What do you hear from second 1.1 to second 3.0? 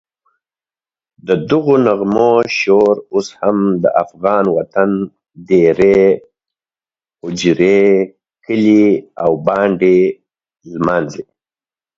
ددغو نغمو شور